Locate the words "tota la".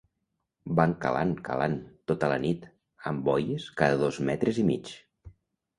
2.13-2.41